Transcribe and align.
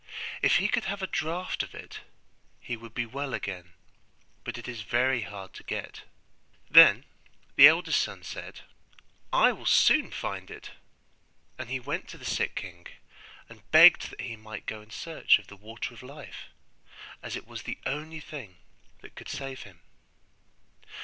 If 0.41 0.55
he 0.55 0.67
could 0.67 0.85
have 0.85 1.03
a 1.03 1.05
draught 1.05 1.61
of 1.61 1.75
it 1.75 1.99
he 2.59 2.75
would 2.75 2.95
be 2.95 3.05
well 3.05 3.35
again; 3.35 3.73
but 4.43 4.57
it 4.57 4.67
is 4.67 4.81
very 4.81 5.21
hard 5.21 5.53
to 5.53 5.63
get.' 5.63 6.01
Then 6.71 7.05
the 7.55 7.67
eldest 7.67 8.01
son 8.01 8.23
said, 8.23 8.61
'I 9.31 9.51
will 9.51 9.67
soon 9.67 10.09
find 10.09 10.49
it': 10.49 10.71
and 11.59 11.69
he 11.69 11.79
went 11.79 12.07
to 12.07 12.17
the 12.17 12.25
sick 12.25 12.55
king, 12.55 12.87
and 13.47 13.69
begged 13.69 14.09
that 14.09 14.21
he 14.21 14.35
might 14.35 14.65
go 14.65 14.81
in 14.81 14.89
search 14.89 15.37
of 15.37 15.45
the 15.45 15.55
Water 15.55 15.93
of 15.93 16.01
Life, 16.01 16.45
as 17.21 17.35
it 17.35 17.45
was 17.45 17.61
the 17.61 17.77
only 17.85 18.19
thing 18.19 18.57
that 19.01 19.13
could 19.13 19.29
save 19.29 19.61
him. 19.61 19.81